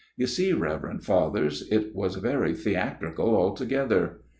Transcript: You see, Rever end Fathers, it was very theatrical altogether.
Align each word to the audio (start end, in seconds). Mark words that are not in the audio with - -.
You 0.17 0.25
see, 0.25 0.51
Rever 0.51 0.89
end 0.89 1.05
Fathers, 1.05 1.67
it 1.71 1.93
was 1.93 2.15
very 2.15 2.55
theatrical 2.55 3.35
altogether. 3.35 4.21